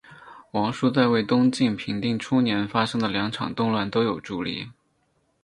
[0.49, 4.67] 王舒在为东晋平定初年发生的两场动乱都有助力。